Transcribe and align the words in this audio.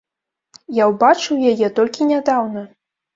Я 0.77 0.87
ўбачыў 0.91 1.43
яе 1.51 1.67
толькі 1.81 2.07
нядаўна. 2.13 2.65